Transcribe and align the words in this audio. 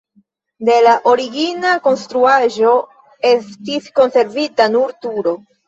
De 0.69 0.77
la 0.87 0.95
origina 1.11 1.73
konstruaĵo 1.89 2.73
estis 3.35 3.95
konservita 4.03 4.71
nur 4.77 4.99
turo. 5.07 5.39